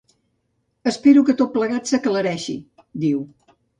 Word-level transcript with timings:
Espero 0.91 1.21
que 1.27 1.35
tot 1.41 1.53
plegat 1.57 1.91
s’aclareixi, 1.91 2.57
diu. 3.05 3.21